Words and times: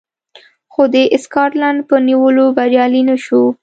خو 0.71 0.83
د 0.93 0.95
سکاټلنډ 1.23 1.79
په 1.89 1.95
نیولو 2.07 2.43
بریالی 2.57 3.01
نه 3.09 3.15
شو 3.25 3.43